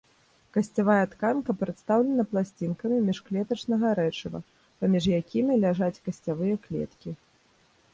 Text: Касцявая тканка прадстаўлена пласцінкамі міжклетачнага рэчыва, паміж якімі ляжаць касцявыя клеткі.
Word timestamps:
Касцявая 0.55 1.05
тканка 1.11 1.55
прадстаўлена 1.63 2.25
пласцінкамі 2.33 2.97
міжклетачнага 3.11 3.87
рэчыва, 4.03 4.39
паміж 4.83 5.03
якімі 5.23 5.63
ляжаць 5.69 5.97
касцявыя 6.09 6.55
клеткі. 6.67 7.09